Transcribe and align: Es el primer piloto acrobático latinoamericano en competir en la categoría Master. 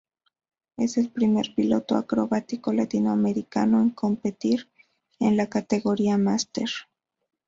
Es 0.77 0.97
el 0.97 1.11
primer 1.11 1.53
piloto 1.55 1.93
acrobático 1.95 2.73
latinoamericano 2.73 3.79
en 3.83 3.91
competir 3.91 4.67
en 5.19 5.37
la 5.37 5.45
categoría 5.45 6.17
Master. 6.17 6.69